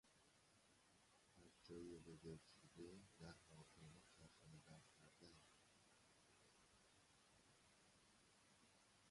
از 1.35 1.51
جای 1.63 1.99
رزرو 2.07 2.37
شده 2.37 2.99
در 3.19 3.35
هواپیما 3.49 4.01
صرفنظرکردن 4.01 5.41